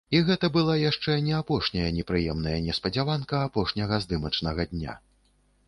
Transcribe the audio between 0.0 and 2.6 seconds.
І гэта была яшчэ не апошняя непрыемная